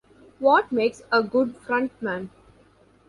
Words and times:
What 0.39 0.71
makes 0.71 1.03
a 1.11 1.21
good 1.21 1.55
frontman? 1.59 2.29